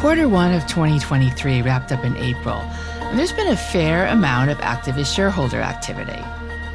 [0.00, 4.56] Quarter one of 2023 wrapped up in April, and there's been a fair amount of
[4.56, 6.18] activist shareholder activity.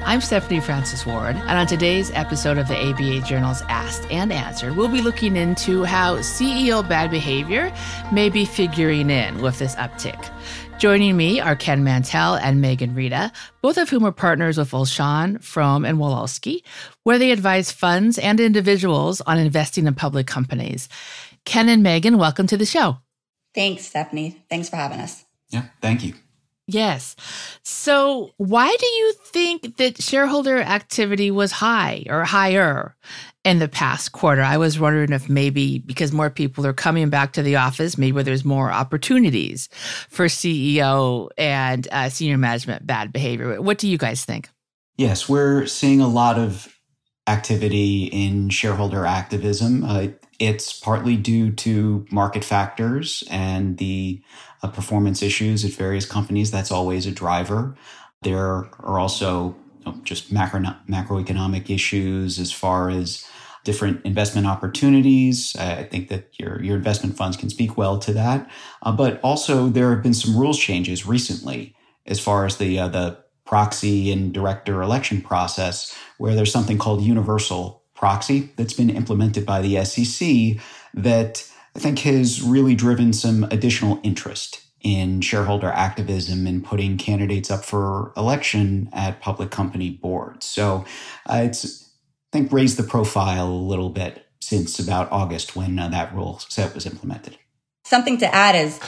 [0.05, 4.77] I'm Stephanie Francis Ward, and on today's episode of the ABA Journal's Asked and Answered,
[4.77, 7.73] we'll be looking into how CEO bad behavior
[8.11, 10.29] may be figuring in with this uptick.
[10.77, 13.31] Joining me are Ken Mantel and Megan Reda,
[13.63, 16.61] both of whom are partners with Olshan, Frome, and Wolosky,
[17.01, 20.87] where they advise funds and individuals on investing in public companies.
[21.43, 22.97] Ken and Megan, welcome to the show.
[23.55, 24.43] Thanks, Stephanie.
[24.49, 25.25] Thanks for having us.
[25.49, 26.13] Yeah, thank you.
[26.67, 27.15] Yes.
[27.63, 32.95] So, why do you think that shareholder activity was high or higher
[33.43, 34.41] in the past quarter?
[34.41, 38.23] I was wondering if maybe because more people are coming back to the office, maybe
[38.23, 39.69] there's more opportunities
[40.09, 43.61] for CEO and uh, senior management bad behavior.
[43.61, 44.49] What do you guys think?
[44.97, 46.75] Yes, we're seeing a lot of
[47.27, 49.83] activity in shareholder activism.
[49.83, 50.07] Uh,
[50.39, 54.21] it's partly due to market factors and the
[54.63, 56.51] uh, performance issues at various companies.
[56.51, 57.75] That's always a driver.
[58.21, 59.55] There are also
[60.03, 63.25] just macro macroeconomic issues as far as
[63.63, 65.55] different investment opportunities.
[65.57, 68.49] I think that your your investment funds can speak well to that.
[68.81, 72.87] Uh, but also there have been some rules changes recently as far as the uh,
[72.87, 79.45] the proxy and director election process, where there's something called universal proxy that's been implemented
[79.45, 80.61] by the SEC
[80.93, 87.49] that I think has really driven some additional interest in shareholder activism and putting candidates
[87.49, 90.45] up for election at public company boards.
[90.45, 90.85] So
[91.25, 91.89] uh, it's,
[92.31, 96.37] I think, raised the profile a little bit since about August when uh, that rule
[96.37, 97.37] set was implemented.
[97.83, 98.79] Something to add is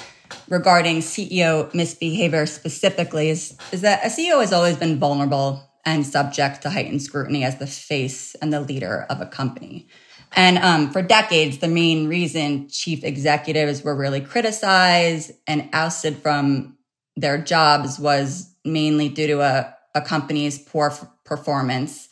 [0.50, 6.64] regarding CEO misbehavior specifically is, is that a CEO has always been vulnerable and subject
[6.64, 9.88] to heightened scrutiny as the face and the leader of a company.
[10.34, 16.78] And um, for decades, the main reason chief executives were really criticized and ousted from
[17.16, 22.10] their jobs was mainly due to a, a company's poor f- performance,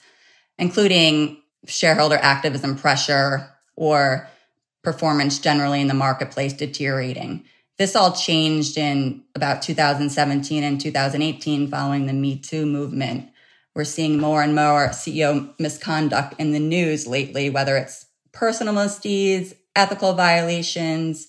[0.57, 4.29] including shareholder activism pressure or
[4.85, 7.43] performance generally in the marketplace deteriorating.
[7.77, 13.31] This all changed in about 2017 and 2018 following the Me Too movement
[13.75, 19.53] we're seeing more and more CEO misconduct in the news lately, whether it's personal misdeeds,
[19.75, 21.27] ethical violations,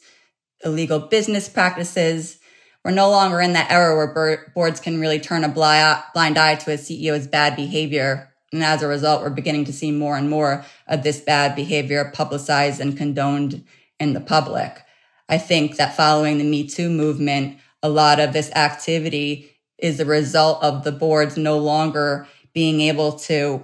[0.65, 2.39] illegal business practices.
[2.85, 6.73] We're no longer in that era where boards can really turn a blind eye to
[6.73, 8.33] a CEO's bad behavior.
[8.53, 12.13] And as a result, we're beginning to see more and more of this bad behavior
[12.15, 13.65] publicized and condoned
[13.99, 14.83] in the public.
[15.29, 20.07] I think that following the Me Too movement, a lot of this activity is the
[20.07, 23.63] result of the boards no longer being able to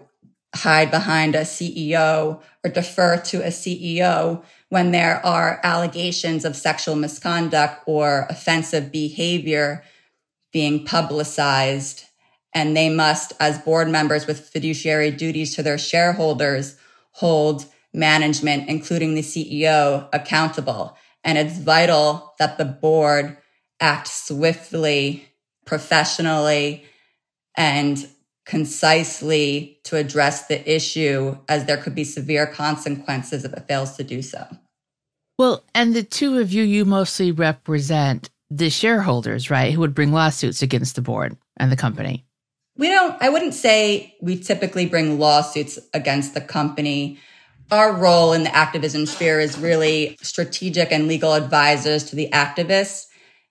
[0.55, 6.95] hide behind a CEO or defer to a CEO when there are allegations of sexual
[6.95, 9.83] misconduct or offensive behavior
[10.53, 12.05] being publicized.
[12.53, 16.77] And they must, as board members with fiduciary duties to their shareholders,
[17.13, 17.65] hold
[17.95, 20.99] management, including the CEO, accountable.
[21.25, 23.39] And it's vital that the board
[23.81, 25.27] act swiftly,
[25.65, 26.85] professionally,
[27.57, 28.07] and
[28.45, 34.05] concisely to address the issue as there could be severe consequences if it fails to
[34.05, 34.47] do so.
[35.39, 39.73] Well, and the two of you, you mostly represent the shareholders, right?
[39.73, 42.25] Who would bring lawsuits against the board and the company.
[42.77, 47.19] We don't, I wouldn't say we typically bring lawsuits against the company.
[47.71, 53.07] Our role in the activism sphere is really strategic and legal advisors to the activists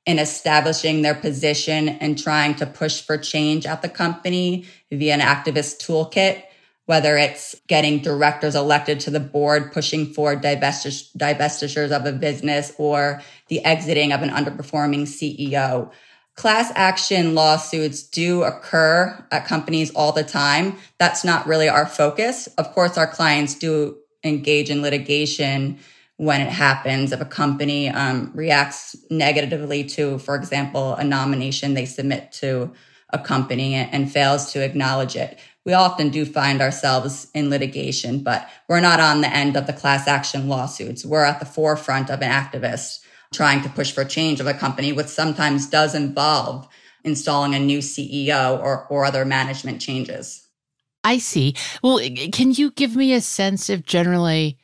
[0.06, 5.20] in establishing their position and trying to push for change at the company via an
[5.20, 6.44] activist toolkit,
[6.86, 13.22] whether it's getting directors elected to the board, pushing for divestitures of a business, or
[13.48, 15.92] the exiting of an underperforming CEO.
[16.36, 20.78] Class action lawsuits do occur at companies all the time.
[20.98, 22.48] That's not really our focus.
[22.58, 25.80] Of course, our clients do engage in litigation
[26.22, 27.12] when it happens.
[27.12, 32.72] If a company um, reacts negatively to, for example, a nomination they submit to
[33.10, 38.48] a company and fails to acknowledge it, we often do find ourselves in litigation, but
[38.70, 41.04] we're not on the end of the class action lawsuits.
[41.04, 43.00] We're at the forefront of an activist
[43.34, 46.68] trying to push for change of a company, which sometimes does involve
[47.04, 50.48] installing a new CEO or, or other management changes.
[51.04, 51.56] I see.
[51.82, 52.00] Well,
[52.32, 54.60] can you give me a sense of generally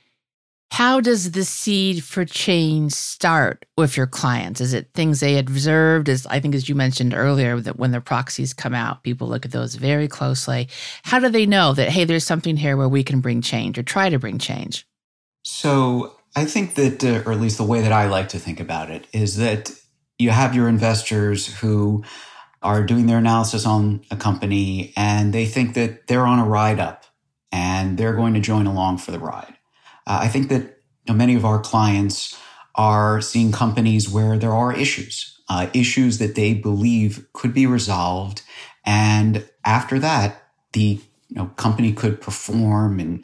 [0.71, 4.59] how does the seed for change start with your clients?
[4.59, 6.09] Is it things they observed?
[6.09, 9.45] As I think, as you mentioned earlier, that when the proxies come out, people look
[9.45, 10.67] at those very closely.
[11.03, 13.83] How do they know that, hey, there's something here where we can bring change or
[13.83, 14.85] try to bring change?
[15.43, 18.59] So I think that, uh, or at least the way that I like to think
[18.59, 19.71] about it, is that
[20.19, 22.03] you have your investors who
[22.61, 26.79] are doing their analysis on a company and they think that they're on a ride
[26.79, 27.05] up
[27.51, 29.56] and they're going to join along for the ride.
[30.07, 32.39] Uh, I think that you know, many of our clients
[32.75, 38.41] are seeing companies where there are issues, uh, issues that they believe could be resolved.
[38.85, 40.43] And after that,
[40.73, 43.23] the you know, company could perform and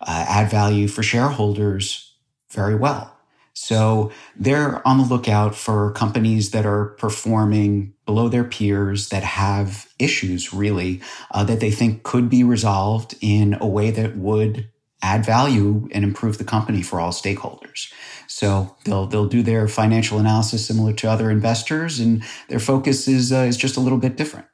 [0.00, 2.14] uh, add value for shareholders
[2.50, 3.16] very well.
[3.52, 9.86] So they're on the lookout for companies that are performing below their peers that have
[10.00, 11.00] issues really
[11.30, 14.68] uh, that they think could be resolved in a way that would
[15.04, 17.92] add value and improve the company for all stakeholders.
[18.26, 23.32] So they'll they'll do their financial analysis similar to other investors, and their focus is
[23.32, 24.46] uh, is just a little bit different.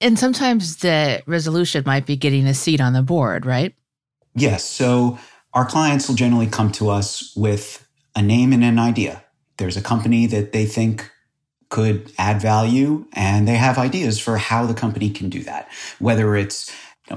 [0.00, 3.74] And sometimes the resolution might be getting a seat on the board, right?
[4.34, 4.64] Yes.
[4.64, 5.18] So
[5.52, 9.22] our clients will generally come to us with a name and an idea.
[9.58, 11.10] There's a company that they think
[11.68, 15.68] could add value and they have ideas for how the company can do that.
[15.98, 16.72] Whether it's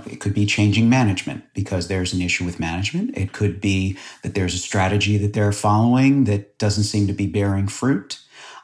[0.05, 3.17] it could be changing management because there's an issue with management.
[3.17, 7.27] It could be that there's a strategy that they're following that doesn't seem to be
[7.27, 8.19] bearing fruit,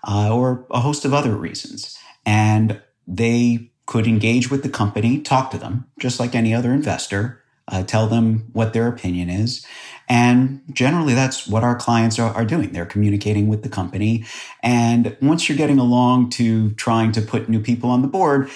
[0.07, 1.97] uh, or a host of other reasons.
[2.25, 7.41] And they could engage with the company, talk to them, just like any other investor,
[7.67, 9.65] uh, tell them what their opinion is.
[10.07, 12.71] And generally, that's what our clients are, are, doing.
[12.71, 14.25] They're communicating with the company.
[14.63, 18.49] And once you're getting along to trying to put new people on the board,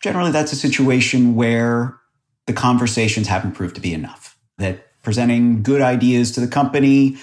[0.00, 1.96] generally that's a situation where
[2.46, 4.36] the conversations haven't proved to be enough.
[4.58, 7.16] That presenting good ideas to the company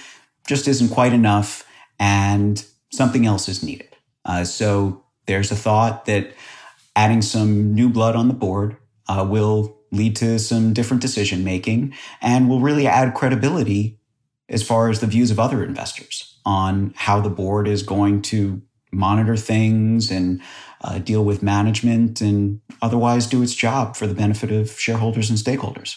[0.46, 1.66] just isn't quite enough,
[1.98, 3.96] and something else is needed.
[4.24, 6.32] Uh, so there's a thought that
[6.96, 8.76] adding some new blood on the board
[9.08, 13.98] uh, will lead to some different decision making and will really add credibility
[14.48, 18.60] as far as the views of other investors on how the board is going to
[18.92, 20.40] monitor things and
[20.84, 25.38] uh, deal with management and otherwise do its job for the benefit of shareholders and
[25.38, 25.96] stakeholders.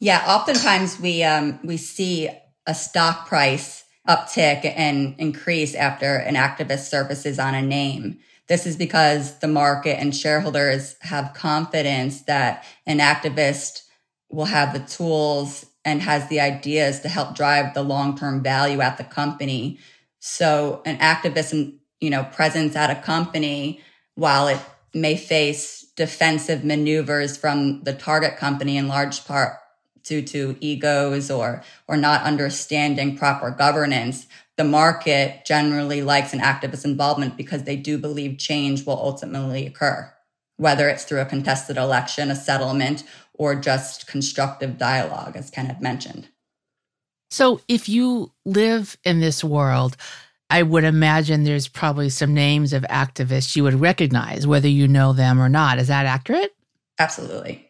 [0.00, 2.28] Yeah, oftentimes we um, we see
[2.66, 8.18] a stock price uptick and increase after an activist surfaces on a name.
[8.48, 13.82] This is because the market and shareholders have confidence that an activist
[14.30, 18.98] will have the tools and has the ideas to help drive the long-term value at
[18.98, 19.78] the company.
[20.18, 23.80] So an activist, you know, presence at a company,
[24.14, 24.60] while it
[24.92, 29.58] may face defensive maneuvers from the target company in large part
[30.02, 34.26] due to egos or or not understanding proper governance
[34.56, 40.12] the market generally likes an activist involvement because they do believe change will ultimately occur,
[40.56, 43.02] whether it's through a contested election, a settlement,
[43.32, 46.28] or just constructive dialogue, as Ken had mentioned.
[47.30, 49.96] So, if you live in this world,
[50.54, 55.12] I would imagine there's probably some names of activists you would recognize, whether you know
[55.12, 55.80] them or not.
[55.80, 56.54] Is that accurate?
[56.96, 57.68] Absolutely.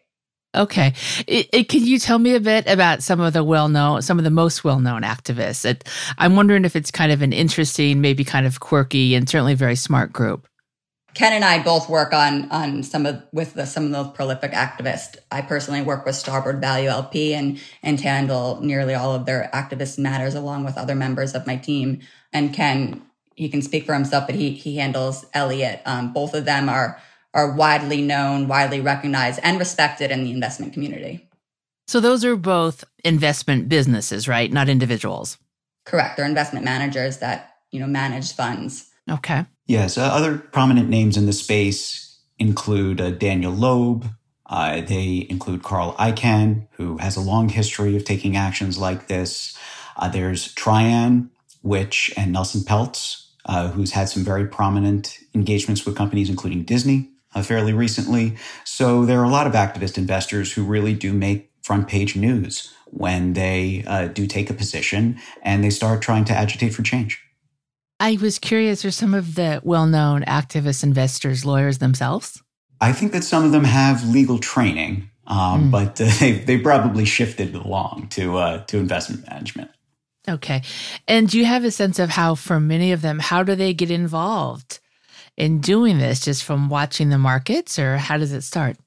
[0.53, 0.93] Okay.
[1.25, 4.19] It, it, can you tell me a bit about some of the well known, some
[4.19, 5.65] of the most well known activists?
[5.65, 5.83] It,
[6.19, 9.75] I'm wondering if it's kind of an interesting, maybe kind of quirky, and certainly very
[9.75, 10.47] smart group.
[11.15, 14.51] Ken and I both work on on some of with the, some of the prolific
[14.51, 15.15] activists.
[15.31, 19.97] I personally work with Starboard Value LP and and handle nearly all of their activist
[19.97, 22.01] matters along with other members of my team.
[22.35, 23.01] And Ken,
[23.35, 25.81] he can speak for himself, but he he handles Elliott.
[25.85, 27.01] Um, both of them are
[27.33, 31.29] are widely known, widely recognized, and respected in the investment community.
[31.87, 34.51] So those are both investment businesses, right?
[34.51, 35.37] Not individuals.
[35.85, 36.17] Correct.
[36.17, 38.89] They're investment managers that, you know, manage funds.
[39.09, 39.45] Okay.
[39.67, 39.97] Yes.
[39.97, 44.07] Uh, other prominent names in the space include uh, Daniel Loeb.
[44.47, 49.57] Uh, they include Carl Icahn, who has a long history of taking actions like this.
[49.97, 51.29] Uh, there's Trian,
[51.65, 57.09] which, and Nelson Peltz, uh, who's had some very prominent engagements with companies, including Disney
[57.33, 58.35] uh, fairly recently.
[58.63, 62.71] So there are a lot of activist investors who really do make front page news
[62.85, 67.19] when they uh, do take a position and they start trying to agitate for change.
[67.99, 72.43] I was curious are some of the well known activist investors lawyers themselves?
[72.79, 75.71] I think that some of them have legal training, um, mm.
[75.71, 79.71] but uh, they, they probably shifted along to, uh, to investment management.
[80.27, 80.63] Okay.
[81.07, 83.73] And do you have a sense of how, for many of them, how do they
[83.73, 84.79] get involved?
[85.37, 88.77] in doing this just from watching the markets or how does it start?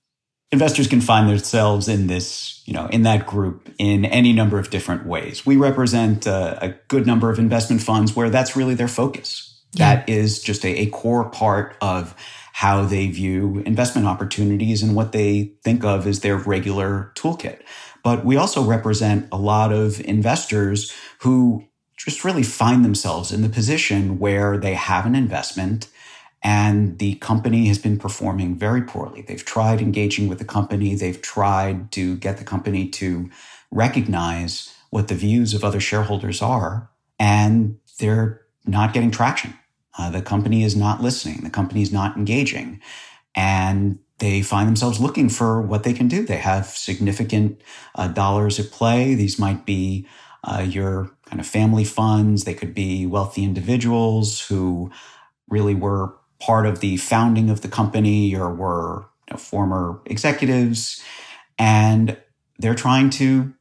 [0.50, 4.71] Investors can find themselves in this, you know, in that group in any number of
[4.71, 5.45] different ways.
[5.45, 9.62] We represent a, a good number of investment funds where that's really their focus.
[9.73, 9.97] Yeah.
[9.97, 12.14] That is just a, a core part of
[12.54, 17.61] how they view investment opportunities and what they think of as their regular toolkit.
[18.02, 21.64] But we also represent a lot of investors who
[21.97, 25.88] just really find themselves in the position where they have an investment
[26.43, 29.23] and the company has been performing very poorly.
[29.23, 33.28] They've tried engaging with the company, they've tried to get the company to
[33.71, 36.88] recognize what the views of other shareholders are,
[37.19, 39.55] and they're not getting traction.
[39.99, 42.81] Uh, the company is not listening, the company is not engaging.
[43.35, 46.25] And they find themselves looking for what they can do.
[46.25, 47.61] They have significant
[47.95, 49.15] uh, dollars at play.
[49.15, 50.07] These might be
[50.45, 52.45] uh, your kind of family funds.
[52.45, 54.91] They could be wealthy individuals who
[55.49, 61.03] really were part of the founding of the company or were you know, former executives.
[61.59, 62.17] And
[62.59, 63.55] they're trying to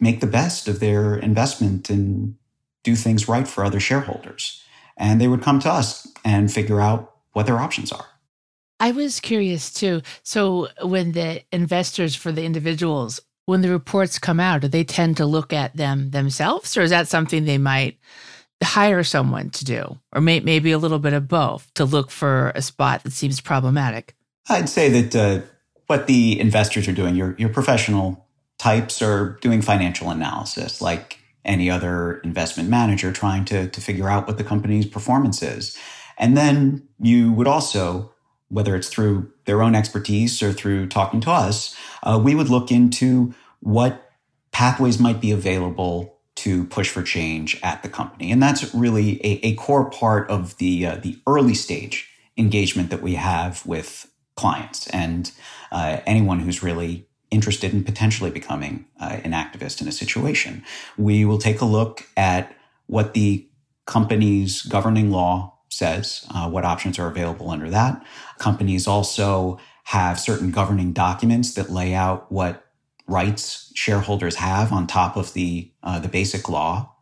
[0.00, 2.36] make the best of their investment and
[2.82, 4.62] do things right for other shareholders.
[4.96, 8.06] And they would come to us and figure out what their options are.
[8.80, 10.00] I was curious too.
[10.22, 15.18] So, when the investors for the individuals, when the reports come out, do they tend
[15.18, 17.98] to look at them themselves, or is that something they might
[18.62, 22.52] hire someone to do, or may, maybe a little bit of both to look for
[22.54, 24.14] a spot that seems problematic?
[24.48, 25.46] I'd say that uh,
[25.86, 28.26] what the investors are doing, your your professional
[28.58, 34.26] types are doing financial analysis, like any other investment manager, trying to to figure out
[34.26, 35.76] what the company's performance is,
[36.16, 38.12] and then you would also
[38.50, 42.70] whether it's through their own expertise or through talking to us, uh, we would look
[42.70, 44.10] into what
[44.52, 48.30] pathways might be available to push for change at the company.
[48.30, 53.02] And that's really a, a core part of the, uh, the early stage engagement that
[53.02, 55.30] we have with clients and
[55.70, 60.64] uh, anyone who's really interested in potentially becoming uh, an activist in a situation.
[60.96, 63.46] We will take a look at what the
[63.86, 68.04] company's governing law says, uh, what options are available under that.
[68.38, 72.66] Companies also have certain governing documents that lay out what
[73.06, 76.92] rights shareholders have on top of the uh, the basic law,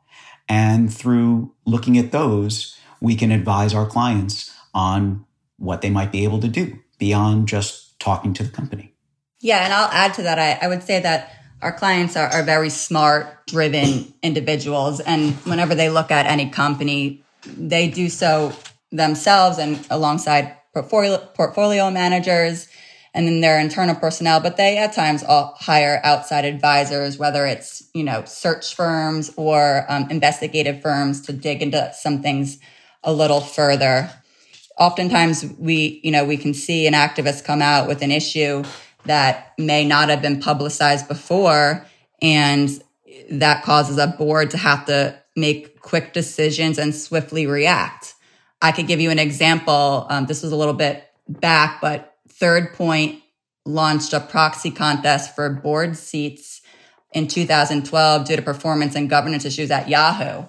[0.49, 5.25] and through looking at those, we can advise our clients on
[5.59, 8.95] what they might be able to do beyond just talking to the company.
[9.41, 10.39] Yeah, and I'll add to that.
[10.39, 15.75] I, I would say that our clients are, are very smart, driven individuals, and whenever
[15.75, 17.25] they look at any company,
[17.57, 18.53] they do so
[18.91, 22.69] themselves and alongside portfolio, portfolio managers
[23.15, 27.89] and then their internal personnel, but they at times all hire outside advisors, whether it's,
[27.95, 32.59] you know, search firms or um, investigative firms to dig into some things
[33.03, 34.11] a little further.
[34.79, 38.63] Oftentimes we, you know, we can see an activist come out with an issue
[39.05, 41.85] that may not have been publicized before.
[42.21, 42.69] And
[43.31, 48.15] that causes a board to have to make quick decisions and swiftly react.
[48.61, 50.07] I could give you an example.
[50.11, 53.23] Um, this was a little bit back, but Third Point
[53.65, 56.63] launched a proxy contest for board seats
[57.13, 60.45] in 2012 due to performance and governance issues at Yahoo.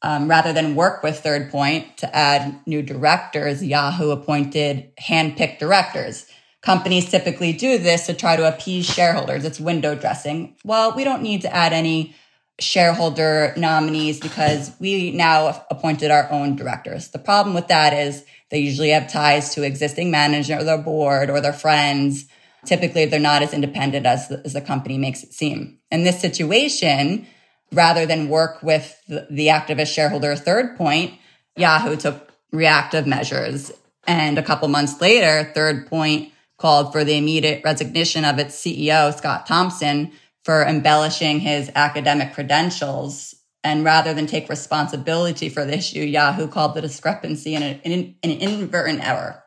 [0.00, 6.26] Um, rather than work with Third Point to add new directors, Yahoo appointed handpicked directors.
[6.62, 9.44] Companies typically do this to try to appease shareholders.
[9.44, 10.56] It's window dressing.
[10.64, 12.14] Well, we don't need to add any
[12.60, 17.08] shareholder nominees because we now appointed our own directors.
[17.08, 21.30] The problem with that is they usually have ties to existing manager or their board
[21.30, 22.26] or their friends.
[22.64, 25.78] Typically, they're not as independent as the, as the company makes it seem.
[25.90, 27.26] In this situation,
[27.72, 31.14] rather than work with the activist shareholder third point,
[31.56, 33.70] Yahoo took reactive measures.
[34.06, 39.16] And a couple months later, third point called for the immediate resignation of its CEO,
[39.16, 40.10] Scott Thompson,
[40.44, 43.34] for embellishing his academic credentials.
[43.64, 48.30] And rather than take responsibility for the issue, Yahoo called the discrepancy an, an, an
[48.30, 49.42] inadvertent error.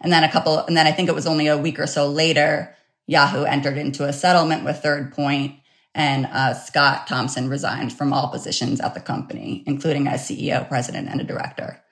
[0.00, 2.08] And then a couple, and then I think it was only a week or so
[2.08, 2.74] later,
[3.06, 5.56] Yahoo entered into a settlement with Third Point,
[5.94, 11.08] and uh, Scott Thompson resigned from all positions at the company, including as CEO, president,
[11.08, 11.82] and a director.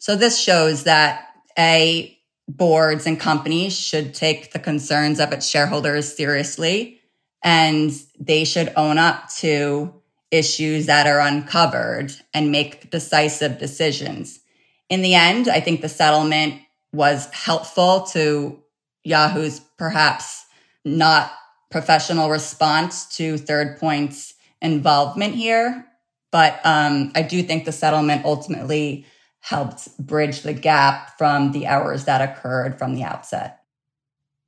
[0.00, 2.18] So this shows that a
[2.48, 7.01] boards and companies should take the concerns of its shareholders seriously
[7.42, 9.92] and they should own up to
[10.30, 14.40] issues that are uncovered and make decisive decisions.
[14.88, 16.60] In the end, I think the settlement
[16.92, 18.62] was helpful to
[19.04, 20.44] Yahoo's perhaps
[20.84, 21.32] not
[21.70, 25.86] professional response to Third Point's involvement here.
[26.30, 29.06] But um, I do think the settlement ultimately
[29.40, 33.60] helped bridge the gap from the errors that occurred from the outset.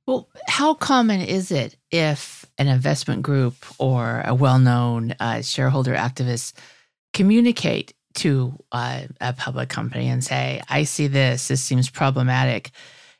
[0.05, 5.93] Well, how common is it if an investment group or a well known uh, shareholder
[5.93, 6.53] activist
[7.13, 12.71] communicate to uh, a public company and say, I see this, this seems problematic?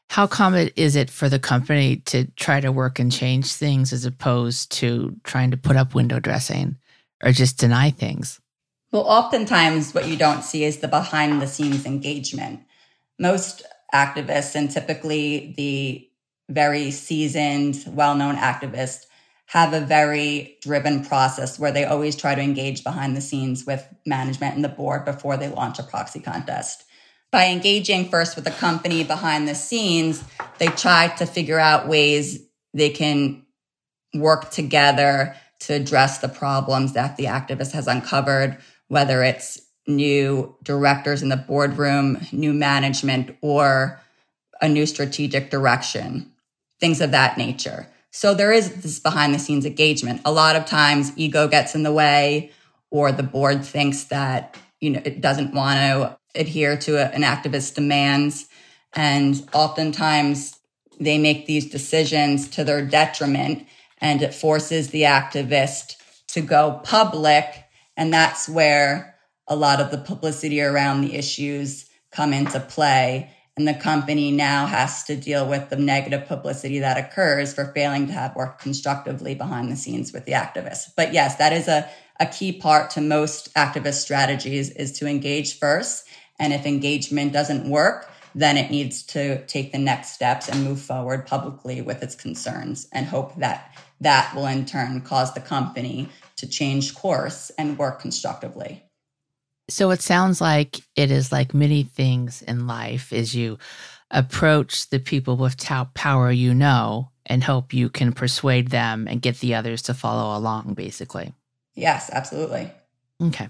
[0.09, 4.05] How common is it for the company to try to work and change things as
[4.05, 6.77] opposed to trying to put up window dressing
[7.23, 8.39] or just deny things?
[8.91, 12.61] Well, oftentimes what you don't see is the behind the scenes engagement.
[13.19, 13.63] Most
[13.93, 16.07] activists and typically the
[16.49, 19.05] very seasoned, well known activists
[19.47, 23.87] have a very driven process where they always try to engage behind the scenes with
[24.05, 26.83] management and the board before they launch a proxy contest.
[27.31, 30.23] By engaging first with the company behind the scenes,
[30.57, 32.39] they try to figure out ways
[32.73, 33.45] they can
[34.13, 41.21] work together to address the problems that the activist has uncovered, whether it's new directors
[41.21, 44.01] in the boardroom, new management, or
[44.61, 46.31] a new strategic direction,
[46.79, 47.87] things of that nature.
[48.15, 50.21] So there is this behind the scenes engagement.
[50.23, 52.49] A lot of times ego gets in the way
[52.89, 57.23] or the board thinks that, you know, it doesn't want to adhere to a, an
[57.23, 58.47] activist's demands.
[58.93, 60.57] And oftentimes
[60.97, 63.67] they make these decisions to their detriment
[63.99, 67.65] and it forces the activist to go public.
[67.97, 73.29] And that's where a lot of the publicity around the issues come into play.
[73.57, 78.07] And the company now has to deal with the negative publicity that occurs for failing
[78.07, 80.89] to have worked constructively behind the scenes with the activists.
[80.95, 85.57] But yes, that is a, a key part to most activist strategies is to engage
[85.57, 86.05] first.
[86.37, 90.81] And if engagement doesn't work, then it needs to take the next steps and move
[90.81, 96.09] forward publicly with its concerns and hope that that will in turn cause the company
[96.35, 98.83] to change course and work constructively.
[99.67, 103.57] So it sounds like it is like many things in life is you
[104.11, 105.57] approach the people with
[105.95, 110.37] power you know and hope you can persuade them and get the others to follow
[110.37, 111.33] along basically.
[111.73, 112.71] Yes, absolutely.
[113.21, 113.49] Okay.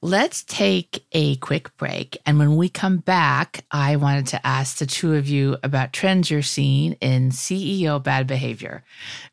[0.00, 2.16] Let's take a quick break.
[2.24, 6.30] And when we come back, I wanted to ask the two of you about trends
[6.30, 8.84] you're seeing in CEO bad behavior.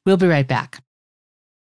[0.06, 0.82] We'll be right back.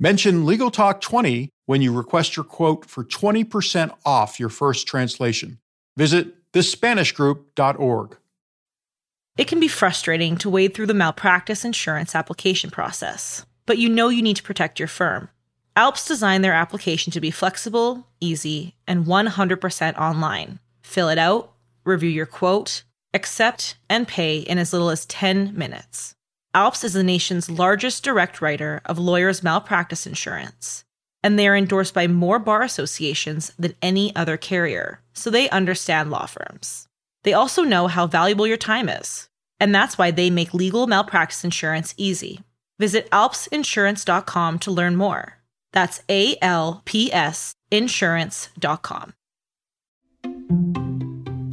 [0.00, 5.58] Mention Legal Talk 20 when you request your quote for 20% off your first translation.
[5.96, 8.16] Visit thespanishgroup.org.
[9.36, 14.08] It can be frustrating to wade through the malpractice insurance application process, but you know
[14.08, 15.30] you need to protect your firm.
[15.74, 20.60] ALPS designed their application to be flexible, easy, and 100% online.
[20.80, 26.14] Fill it out, review your quote, accept, and pay in as little as 10 minutes.
[26.54, 30.84] ALPS is the nation's largest direct writer of lawyers' malpractice insurance,
[31.22, 36.10] and they are endorsed by more bar associations than any other carrier, so they understand
[36.10, 36.88] law firms.
[37.24, 39.28] They also know how valuable your time is,
[39.60, 42.40] and that's why they make legal malpractice insurance easy.
[42.78, 45.34] Visit alpsinsurance.com to learn more.
[45.72, 49.12] That's A L P S insurance.com.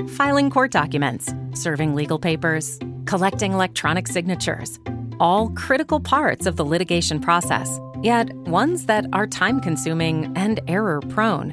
[0.10, 4.80] Filing court documents, serving legal papers, collecting electronic signatures
[5.20, 11.00] all critical parts of the litigation process, yet ones that are time consuming and error
[11.10, 11.52] prone.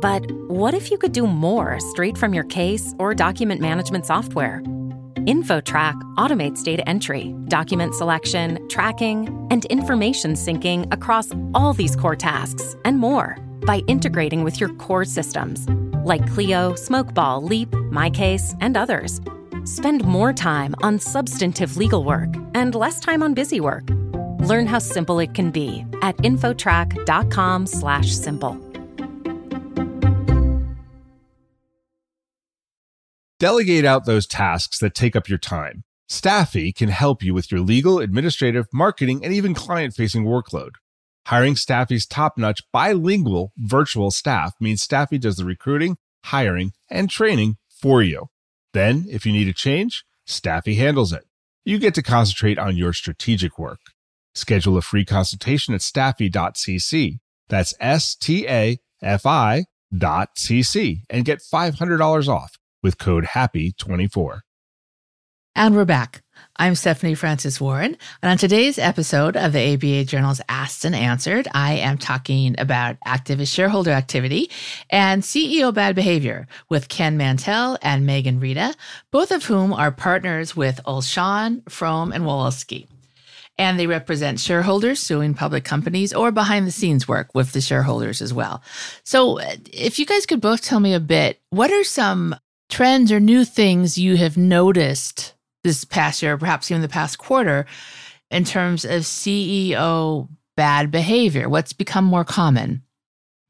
[0.00, 4.62] But what if you could do more straight from your case or document management software?
[5.26, 12.76] InfoTrack automates data entry, document selection, tracking, and information syncing across all these core tasks
[12.84, 15.66] and more by integrating with your core systems
[16.04, 19.20] like Clio, Smokeball, Leap, MyCase, and others.
[19.64, 23.84] Spend more time on substantive legal work and less time on busy work.
[24.40, 28.70] Learn how simple it can be at infotrack.com/simple.
[33.40, 35.82] Delegate out those tasks that take up your time.
[36.08, 40.70] Staffy can help you with your legal, administrative, marketing, and even client-facing workload.
[41.26, 48.02] Hiring Staffy's top-notch bilingual virtual staff means Staffy does the recruiting, hiring, and training for
[48.02, 48.28] you.
[48.74, 51.24] Then, if you need a change, Staffy handles it.
[51.64, 53.78] You get to concentrate on your strategic work.
[54.34, 57.18] Schedule a free consultation at staffy.cc.
[57.48, 59.64] That's S T A F I
[59.96, 64.40] dot cc and get $500 off with code HAPPY24.
[65.54, 66.23] And we're back.
[66.56, 71.48] I'm Stephanie Francis Warren, and on today's episode of the ABA Journal's Asked and Answered,
[71.52, 74.50] I am talking about activist shareholder activity
[74.88, 78.74] and CEO bad behavior with Ken Mantel and Megan Reda,
[79.10, 82.86] both of whom are partners with Olshan, Frome, and Wolosky.
[83.58, 88.22] And they represent shareholders suing public companies or behind the scenes work with the shareholders
[88.22, 88.62] as well.
[89.04, 92.34] So, uh, if you guys could both tell me a bit, what are some
[92.68, 97.66] trends or new things you have noticed this past year, perhaps even the past quarter,
[98.30, 101.48] in terms of CEO bad behavior?
[101.48, 102.82] What's become more common?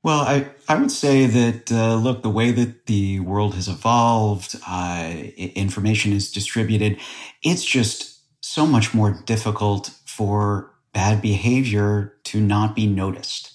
[0.02, 4.54] Well, I, I would say that, uh, look, the way that the world has evolved,
[4.68, 6.98] uh, information is distributed,
[7.42, 13.52] it's just so much more difficult for bad behavior to not be noticed.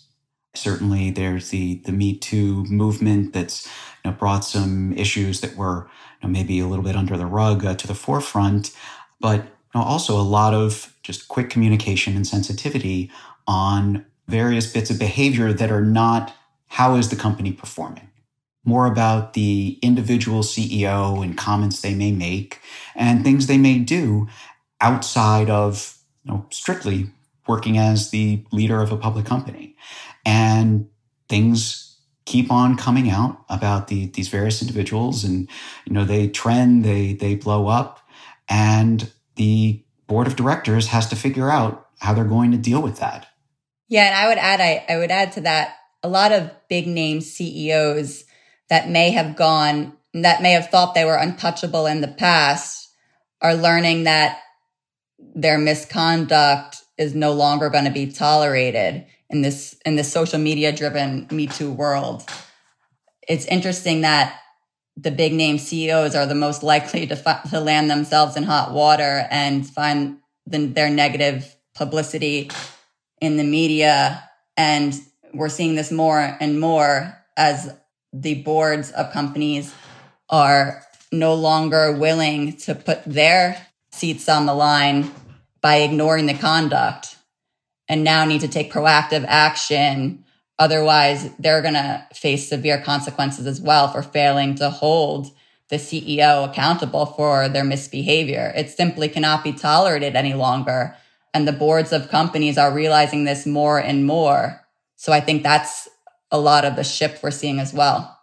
[0.55, 3.69] Certainly, there's the, the Me Too movement that's
[4.09, 5.89] know, brought some issues that were
[6.21, 8.75] you know, maybe a little bit under the rug uh, to the forefront,
[9.19, 13.11] but you know, also a lot of just quick communication and sensitivity
[13.47, 16.35] on various bits of behavior that are not
[16.67, 18.09] how is the company performing?
[18.63, 22.59] More about the individual CEO and comments they may make
[22.95, 24.27] and things they may do
[24.79, 27.07] outside of you know, strictly
[27.47, 29.75] working as the leader of a public company.
[30.25, 30.87] And
[31.27, 31.88] things
[32.29, 35.49] keep on coming out about the, these various individuals and
[35.85, 38.07] you know they trend they they blow up
[38.47, 42.99] and the board of directors has to figure out how they're going to deal with
[42.99, 43.27] that.
[43.87, 46.87] Yeah and i would add I, I would add to that a lot of big
[46.87, 48.25] name CEOs
[48.69, 52.93] that may have gone, that may have thought they were untouchable in the past
[53.41, 54.39] are learning that
[55.17, 60.71] their misconduct is no longer going to be tolerated in this, in this social media
[60.71, 62.23] driven Me Too world.
[63.27, 64.39] It's interesting that
[64.97, 68.73] the big name CEOs are the most likely to, fi- to land themselves in hot
[68.73, 72.49] water and find the, their negative publicity
[73.21, 74.23] in the media
[74.57, 74.93] and
[75.33, 77.73] we're seeing this more and more as
[78.11, 79.73] the boards of companies
[80.29, 85.11] are no longer willing to put their seats on the line
[85.61, 87.15] by ignoring the conduct
[87.89, 90.23] and now need to take proactive action.
[90.59, 95.31] Otherwise, they're going to face severe consequences as well for failing to hold
[95.69, 98.53] the CEO accountable for their misbehavior.
[98.55, 100.95] It simply cannot be tolerated any longer.
[101.33, 104.61] And the boards of companies are realizing this more and more.
[104.95, 105.87] So I think that's
[106.31, 108.15] a lot of the shift we're seeing as well.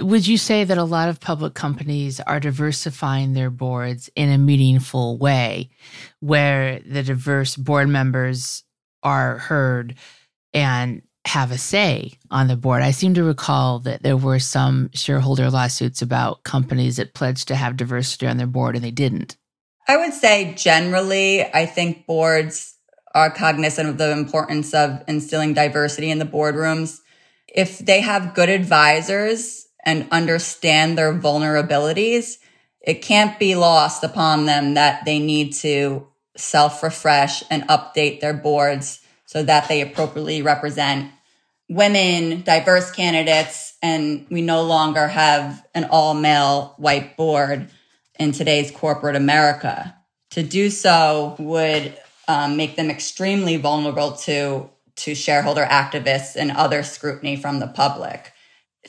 [0.00, 4.38] Would you say that a lot of public companies are diversifying their boards in a
[4.38, 5.70] meaningful way
[6.18, 8.63] where the diverse board members
[9.04, 9.94] are heard
[10.52, 12.82] and have a say on the board?
[12.82, 17.56] I seem to recall that there were some shareholder lawsuits about companies that pledged to
[17.56, 19.36] have diversity on their board and they didn't.
[19.86, 22.74] I would say generally, I think boards
[23.14, 26.98] are cognizant of the importance of instilling diversity in the boardrooms.
[27.48, 32.38] If they have good advisors and understand their vulnerabilities,
[32.80, 38.34] it can't be lost upon them that they need to self refresh and update their
[38.34, 41.10] boards so that they appropriately represent
[41.68, 47.70] women, diverse candidates, and we no longer have an all male white board
[48.18, 49.94] in today's corporate America.
[50.30, 51.96] To do so would
[52.28, 58.32] um, make them extremely vulnerable to to shareholder activists and other scrutiny from the public.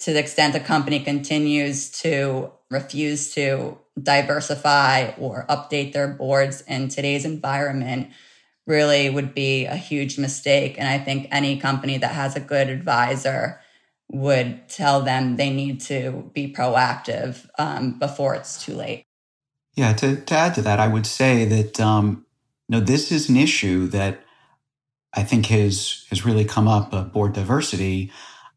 [0.01, 6.89] To the extent the company continues to refuse to diversify or update their boards in
[6.89, 8.09] today's environment,
[8.67, 10.75] really would be a huge mistake.
[10.77, 13.61] And I think any company that has a good advisor
[14.11, 19.05] would tell them they need to be proactive um, before it's too late.
[19.75, 22.25] Yeah, to, to add to that, I would say that um,
[22.69, 24.21] this is an issue that
[25.13, 28.11] I think has has really come up uh, board diversity,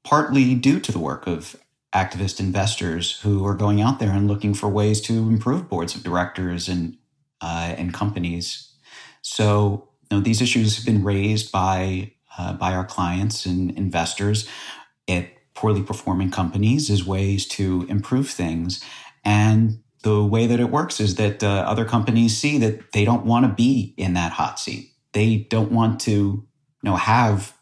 [0.04, 1.56] partly due to the work of
[1.94, 6.02] activist investors who are going out there and looking for ways to improve boards of
[6.02, 6.96] directors and
[7.40, 8.72] uh, and companies.
[9.22, 14.48] So you know, these issues have been raised by uh, by our clients and investors
[15.08, 18.82] at poorly performing companies as ways to improve things.
[19.24, 23.26] And the way that it works is that uh, other companies see that they don't
[23.26, 24.92] want to be in that hot seat.
[25.12, 26.46] They don't want to, you
[26.84, 27.56] know, have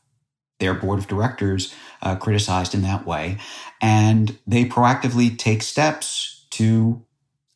[0.59, 3.39] their board of directors uh, criticized in that way,
[3.81, 7.03] and they proactively take steps to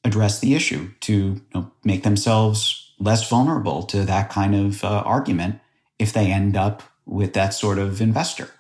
[0.05, 5.03] address the issue to you know, make themselves less vulnerable to that kind of uh,
[5.07, 5.61] argument
[5.99, 8.51] if they end up with that sort of investor.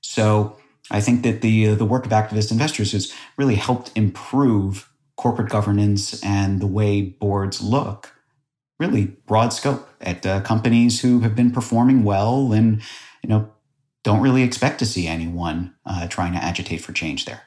[0.00, 0.56] So
[0.90, 5.48] I think that the uh, the work of activist investors has really helped improve corporate
[5.48, 8.12] governance and the way boards look,
[8.78, 12.82] really broad scope at uh, companies who have been performing well and,
[13.22, 13.48] you know,
[14.04, 17.42] don't really expect to see anyone uh, trying to agitate for change there.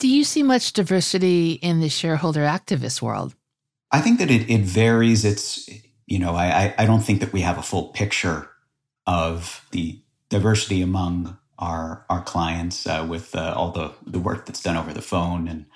[0.00, 3.36] Do you see much diversity in the shareholder activist world?
[3.92, 5.24] I think that it, it varies.
[5.24, 5.70] It's,
[6.06, 8.48] you know, I, I don't think that we have a full picture
[9.06, 14.62] of the diversity among our our clients uh, with uh, all the the work that's
[14.62, 15.66] done over the phone and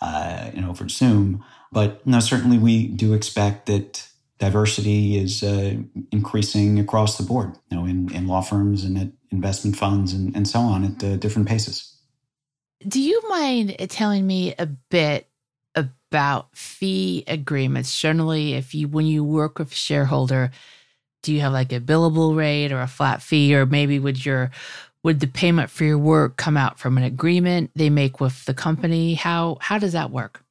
[0.00, 1.44] uh, and over Zoom.
[1.70, 5.76] But no, certainly we do expect that diversity is uh,
[6.10, 7.56] increasing across the board.
[7.70, 11.04] You know, in, in law firms and at investment funds and, and so on at
[11.04, 11.94] uh, different paces.
[12.86, 15.28] Do you mind telling me a bit
[15.74, 17.98] about fee agreements?
[18.00, 20.50] Generally, if you when you work with a shareholder,
[21.22, 24.50] do you have like a billable rate or a flat fee, or maybe would your
[25.02, 28.54] would the payment for your work come out from an agreement they make with the
[28.54, 29.14] company?
[29.14, 30.42] How how does that work?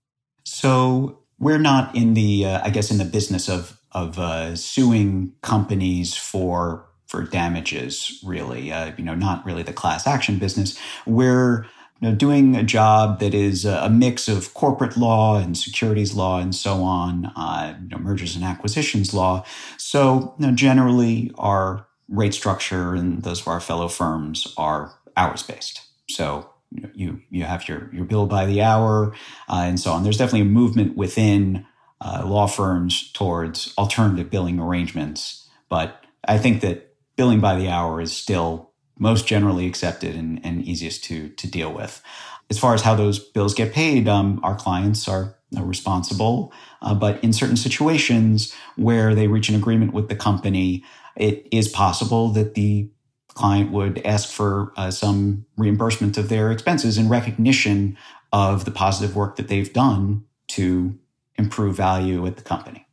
[0.44, 5.34] So we're not in the uh, I guess in the business of of uh, suing
[5.42, 11.65] companies for for damages really uh, you know not really the class action business we're
[12.00, 16.39] you know, doing a job that is a mix of corporate law and securities law
[16.39, 19.43] and so on, uh, you know, mergers and acquisitions law.
[19.78, 25.43] So you know, generally, our rate structure and those of our fellow firms are hours
[25.43, 25.82] based.
[26.10, 26.50] So
[26.93, 29.13] you you have your your bill by the hour
[29.50, 30.04] uh, and so on.
[30.04, 31.65] There's definitely a movement within
[32.00, 36.87] uh, law firms towards alternative billing arrangements, but I think that
[37.17, 41.73] billing by the hour is still most generally accepted and, and easiest to to deal
[41.73, 42.01] with.
[42.49, 47.21] As far as how those bills get paid, um, our clients are responsible, uh, but
[47.23, 50.84] in certain situations where they reach an agreement with the company,
[51.15, 52.89] it is possible that the
[53.30, 57.97] client would ask for uh, some reimbursement of their expenses in recognition
[58.34, 60.97] of the positive work that they've done to
[61.36, 62.88] improve value at the company.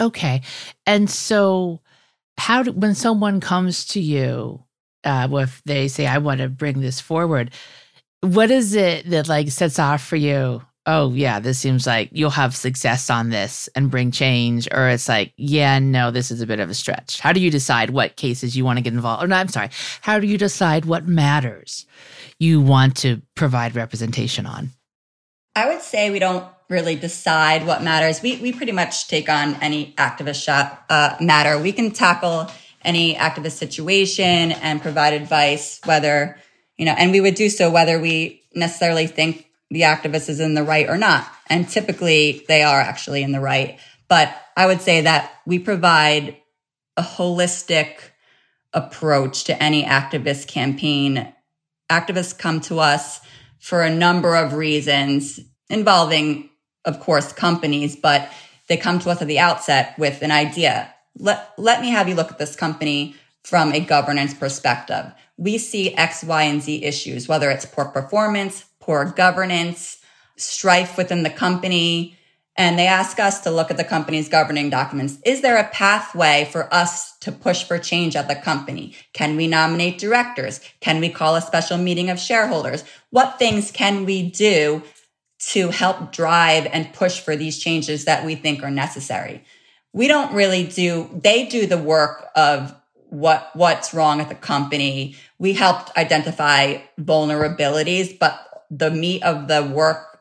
[0.00, 0.42] Okay.
[0.86, 1.80] And so
[2.38, 4.64] how do, when someone comes to you
[5.04, 7.52] uh, if they say, I want to bring this forward,
[8.20, 10.62] what is it that like sets off for you?
[10.86, 14.66] Oh, yeah, this seems like you'll have success on this and bring change.
[14.72, 17.20] Or it's like, yeah, no, this is a bit of a stretch.
[17.20, 19.22] How do you decide what cases you want to get involved?
[19.22, 19.68] Or no, I'm sorry.
[20.00, 21.84] How do you decide what matters
[22.38, 24.70] you want to provide representation on?
[25.54, 28.20] I would say we don't really decide what matters.
[28.22, 31.58] We, we pretty much take on any activist shot, uh, matter.
[31.58, 32.50] We can tackle
[32.82, 36.36] any activist situation and provide advice, whether,
[36.76, 40.54] you know, and we would do so whether we necessarily think the activist is in
[40.54, 41.26] the right or not.
[41.48, 43.78] And typically they are actually in the right.
[44.08, 46.36] But I would say that we provide
[46.96, 47.96] a holistic
[48.72, 51.32] approach to any activist campaign.
[51.90, 53.20] Activists come to us
[53.58, 56.47] for a number of reasons involving,
[56.88, 58.28] of course, companies, but
[58.66, 62.14] they come to us at the outset with an idea let, let me have you
[62.14, 65.06] look at this company from a governance perspective.
[65.36, 69.98] We see X, Y, and Z issues, whether it's poor performance, poor governance,
[70.36, 72.16] strife within the company.
[72.56, 75.18] And they ask us to look at the company's governing documents.
[75.24, 78.96] Is there a pathway for us to push for change at the company?
[79.12, 80.60] Can we nominate directors?
[80.80, 82.82] Can we call a special meeting of shareholders?
[83.10, 84.82] What things can we do
[85.38, 89.44] to help drive and push for these changes that we think are necessary?
[89.92, 92.74] we don't really do, they do the work of
[93.10, 95.16] what, what's wrong at the company.
[95.38, 100.20] We helped identify vulnerabilities, but the meat of the work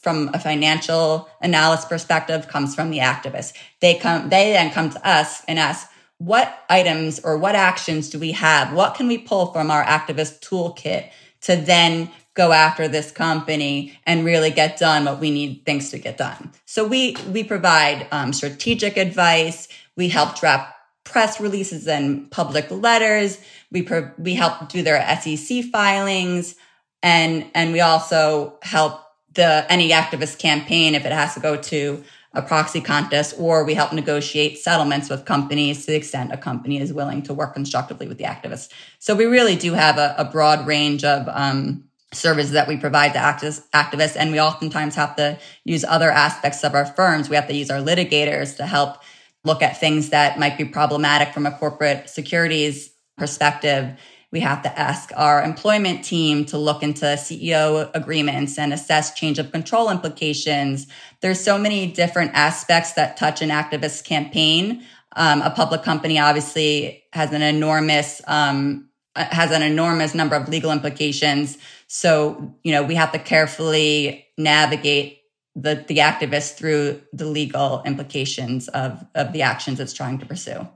[0.00, 3.52] from a financial analysis perspective comes from the activists.
[3.80, 5.88] They come, they then come to us and ask,
[6.18, 8.72] what items or what actions do we have?
[8.72, 11.10] What can we pull from our activist toolkit
[11.42, 15.98] to then go after this company and really get done what we need things to
[15.98, 16.52] get done.
[16.66, 19.68] So we we provide um, strategic advice.
[19.96, 20.72] We help draft
[21.04, 23.38] press releases and public letters.
[23.70, 26.56] We pro- we help do their SEC filings,
[27.02, 29.00] and and we also help
[29.34, 33.74] the any activist campaign if it has to go to a proxy contest, or we
[33.74, 38.08] help negotiate settlements with companies to the extent a company is willing to work constructively
[38.08, 38.70] with the activists.
[38.98, 43.12] So we really do have a, a broad range of um, services that we provide
[43.12, 44.16] to activists.
[44.16, 47.28] And we oftentimes have to use other aspects of our firms.
[47.28, 48.98] We have to use our litigators to help
[49.44, 53.96] look at things that might be problematic from a corporate securities perspective.
[54.32, 59.38] We have to ask our employment team to look into CEO agreements and assess change
[59.38, 60.88] of control implications.
[61.20, 64.84] There's so many different aspects that touch an activist campaign.
[65.14, 70.72] Um, a public company obviously has an enormous um, has an enormous number of legal
[70.72, 71.58] implications.
[71.86, 75.20] So, you know, we have to carefully navigate
[75.54, 80.68] the, the activists through the legal implications of, of the actions it's trying to pursue.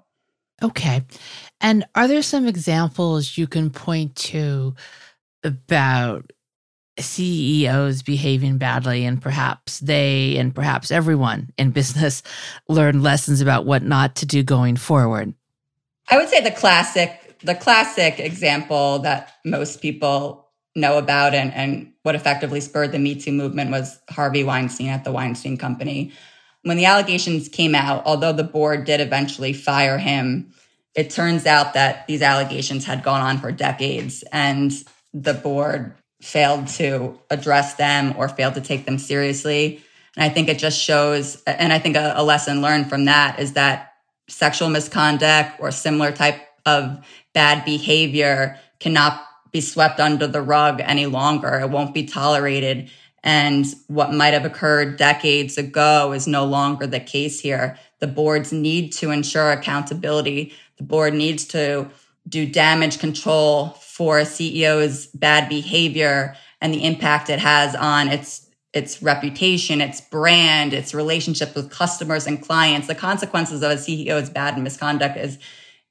[0.62, 1.03] Okay.
[1.61, 4.74] And are there some examples you can point to
[5.42, 6.33] about
[6.98, 12.22] CEOs behaving badly and perhaps they and perhaps everyone in business
[12.68, 15.35] learn lessons about what not to do going forward?
[16.11, 21.92] I would say the classic the classic example that most people know about and, and
[22.03, 26.12] what effectively spurred the Me Too movement was Harvey Weinstein at the Weinstein Company.
[26.62, 30.53] When the allegations came out, although the board did eventually fire him,
[30.94, 34.72] it turns out that these allegations had gone on for decades and
[35.14, 39.83] the board failed to address them or failed to take them seriously.
[40.16, 43.38] And I think it just shows, and I think a, a lesson learned from that
[43.38, 43.92] is that
[44.29, 47.05] sexual misconduct or similar type of
[47.38, 51.61] bad behavior cannot be swept under the rug any longer.
[51.61, 52.90] It won't be tolerated.
[53.22, 57.79] And what might have occurred decades ago is no longer the case here.
[58.01, 60.53] The boards need to ensure accountability.
[60.79, 61.88] The board needs to
[62.29, 68.46] do damage control for a CEO's bad behavior and the impact it has on its
[68.74, 72.88] its reputation, its brand, its relationship with customers and clients.
[72.88, 75.38] The consequences of a CEO's bad misconduct is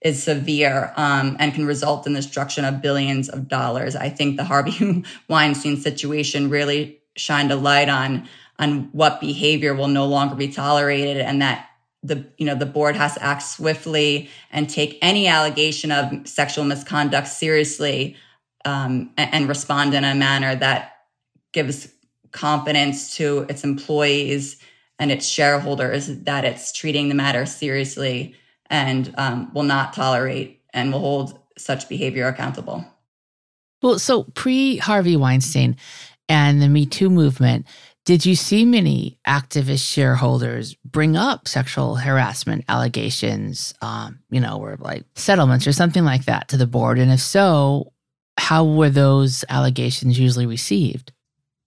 [0.01, 3.95] is severe um, and can result in the destruction of billions of dollars.
[3.95, 8.27] I think the Harvey Weinstein situation really shined a light on
[8.59, 11.69] on what behavior will no longer be tolerated and that
[12.03, 16.63] the you know the board has to act swiftly and take any allegation of sexual
[16.63, 18.15] misconduct seriously
[18.65, 20.97] um, and, and respond in a manner that
[21.53, 21.91] gives
[22.31, 24.57] confidence to its employees
[24.99, 28.35] and its shareholders that it's treating the matter seriously
[28.69, 32.85] and um, will not tolerate and will hold such behavior accountable.
[33.81, 35.77] Well, so pre Harvey Weinstein
[36.29, 37.65] and the Me Too movement,
[38.05, 44.77] did you see many activist shareholders bring up sexual harassment allegations, um, you know, or
[44.79, 46.99] like settlements or something like that to the board?
[46.99, 47.91] And if so,
[48.37, 51.11] how were those allegations usually received?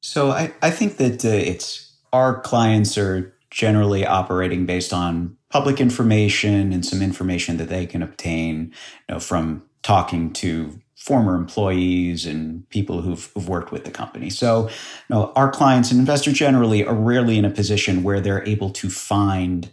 [0.02, 5.80] So I, I think that uh, it's our clients are generally operating based on public
[5.80, 8.72] information and some information that they can obtain
[9.08, 14.28] you know, from talking to former employees and people who've, who've, worked with the company.
[14.28, 14.74] So, you
[15.08, 18.90] know, our clients and investors generally are rarely in a position where they're able to
[18.90, 19.70] find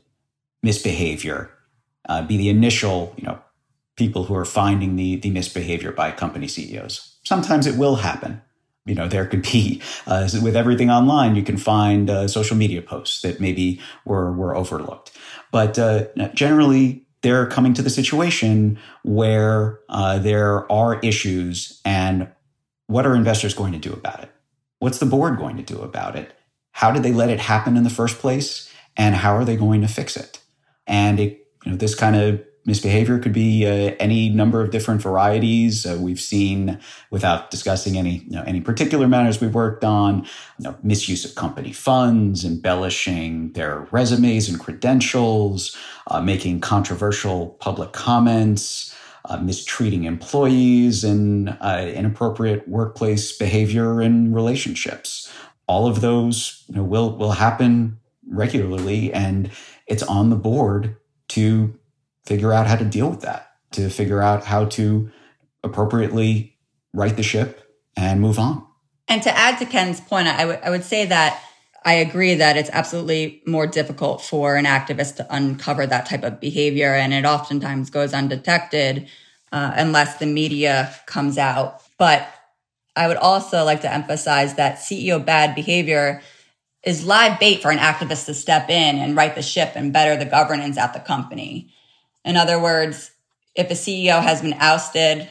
[0.63, 1.52] misbehavior,
[2.08, 3.40] uh, be the initial, you know,
[3.98, 7.18] people who are finding the the misbehavior by company CEOs.
[7.26, 8.42] Sometimes it will happen.
[8.88, 12.82] You know, there could be uh, with everything online, you can find uh, social media
[12.82, 15.12] posts that maybe were were overlooked,
[15.52, 22.30] but uh, generally they're coming to the situation where uh, there are issues and
[22.88, 24.32] what are investors going to do about it?
[24.80, 26.34] What's the board going to do about it?
[26.71, 28.71] How did they let it happen in the first place?
[28.95, 30.39] And how are they going to fix it?
[30.86, 35.01] And it, you know, this kind of misbehavior could be uh, any number of different
[35.01, 35.86] varieties.
[35.86, 36.77] Uh, we've seen,
[37.10, 40.23] without discussing any you know, any particular matters we've worked on,
[40.60, 45.75] you know, misuse of company funds, embellishing their resumes and credentials,
[46.08, 48.93] uh, making controversial public comments.
[49.30, 55.30] Uh, mistreating employees and uh, inappropriate workplace behavior and relationships.
[55.67, 57.99] All of those you know, will will happen
[58.30, 59.51] regularly, and
[59.86, 60.95] it's on the board
[61.30, 61.77] to
[62.28, 65.10] figure out how to deal with that, to figure out how to
[65.63, 66.58] appropriately
[66.94, 68.66] right the ship and move on.
[69.08, 71.42] And to add to Ken's point, I, w- I would say that
[71.86, 76.42] I agree that it's absolutely more difficult for an activist to uncover that type of
[76.42, 79.08] behavior, and it oftentimes goes undetected
[79.54, 81.82] uh, unless the media comes out.
[81.98, 82.28] But
[82.98, 86.22] I would also like to emphasize that CEO bad behavior
[86.84, 90.18] is live bait for an activist to step in and right the ship and better
[90.18, 91.74] the governance at the company.
[92.28, 93.12] In other words,
[93.56, 95.30] if a CEO has been ousted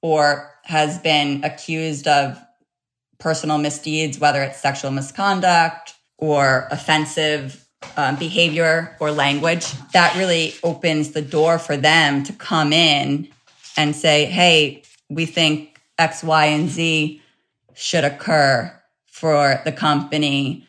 [0.00, 2.42] or has been accused of
[3.18, 7.66] personal misdeeds, whether it's sexual misconduct or offensive
[7.98, 13.28] um, behavior or language, that really opens the door for them to come in
[13.76, 17.20] and say, hey, we think X, Y, and Z
[17.74, 18.72] should occur
[19.06, 20.66] for the company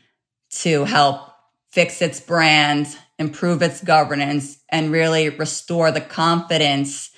[0.49, 1.29] to help
[1.71, 7.11] fix its brand improve its governance, and really restore the confidence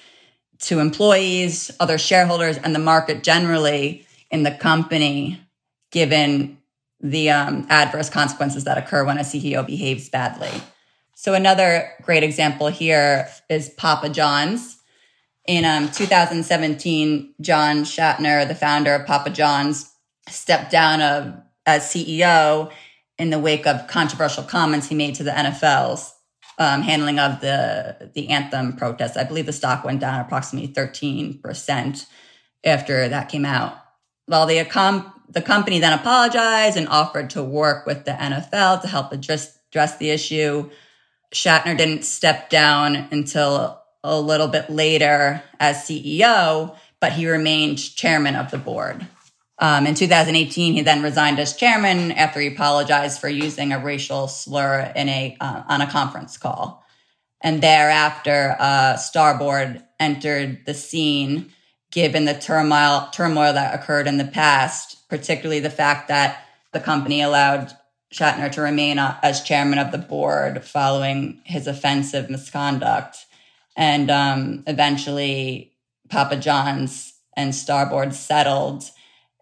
[0.59, 5.39] to employees, other shareholders, and the market generally in the company,
[5.91, 6.57] given
[6.99, 10.51] the um, adverse consequences that occur when a CEO behaves badly.
[11.15, 14.77] So, another great example here is Papa John's.
[15.47, 19.91] In um, 2017, John Schnatter, the founder of Papa John's,
[20.29, 21.33] stepped down of,
[21.65, 22.71] as CEO
[23.21, 26.11] in the wake of controversial comments he made to the NFL's
[26.57, 29.15] um, handling of the the anthem protests.
[29.15, 32.07] I believe the stock went down approximately 13%
[32.63, 33.77] after that came out.
[34.27, 34.57] Well, the,
[35.29, 39.97] the company then apologized and offered to work with the NFL to help address, address
[39.97, 40.69] the issue.
[41.31, 48.35] Schnatter didn't step down until a little bit later as CEO, but he remained chairman
[48.35, 49.05] of the board.
[49.61, 54.27] Um, in 2018, he then resigned as chairman after he apologized for using a racial
[54.27, 56.83] slur in a uh, on a conference call.
[57.41, 61.51] And thereafter, uh, Starboard entered the scene,
[61.91, 66.43] given the turmoil turmoil that occurred in the past, particularly the fact that
[66.73, 67.71] the company allowed
[68.11, 73.27] Schnatter to remain uh, as chairman of the board following his offensive misconduct,
[73.77, 75.73] and um, eventually
[76.09, 78.89] Papa John's and Starboard settled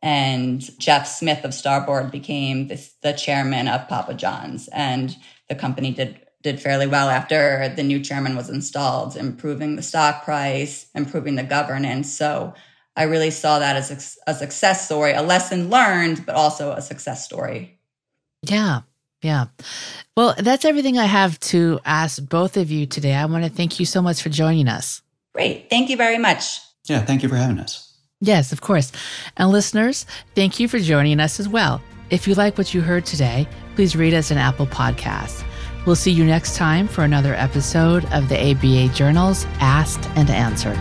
[0.01, 5.15] and Jeff Smith of Starboard became this, the chairman of Papa John's, and
[5.47, 10.23] the company did did fairly well after the new chairman was installed, improving the stock
[10.23, 12.15] price, improving the governance.
[12.15, 12.53] So
[12.95, 16.81] I really saw that as a, a success story, a lesson learned, but also a
[16.81, 17.77] success story.
[18.43, 18.81] Yeah.
[19.21, 19.47] Yeah.
[20.15, 23.13] Well, that's everything I have to ask both of you today.
[23.13, 25.01] I want to thank you so much for joining us.
[25.33, 25.69] Great.
[25.69, 26.59] Thank you very much.
[26.85, 27.88] Yeah, thank you for having us.
[28.21, 28.91] Yes, of course.
[29.37, 30.05] And listeners,
[30.35, 31.81] thank you for joining us as well.
[32.09, 35.43] If you like what you heard today, please rate us an Apple Podcast.
[35.85, 40.77] We'll see you next time for another episode of the ABA Journal's Asked and Answered.